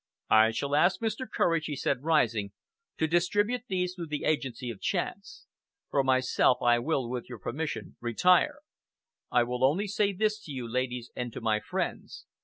[0.31, 1.27] "I shall ask Mr.
[1.31, 2.53] Courage," he said, rising,
[2.97, 5.45] "to distribute these through the agency of chance.
[5.91, 8.61] For myself, I will, with your permission, retire.
[9.31, 12.25] I will only say this to you, ladies, and to my friends.